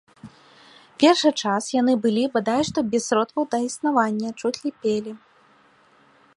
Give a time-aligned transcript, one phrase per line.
[1.01, 5.11] Першы час яны былі бадай што без сродкаў да існавання, чуць ліпелі.